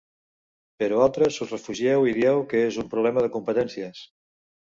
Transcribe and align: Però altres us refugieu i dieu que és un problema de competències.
Però 0.83 1.01
altres 1.07 1.35
us 1.45 1.51
refugieu 1.55 2.07
i 2.11 2.15
dieu 2.17 2.41
que 2.53 2.63
és 2.71 2.79
un 2.85 2.89
problema 2.95 3.27
de 3.27 3.31
competències. 3.39 4.01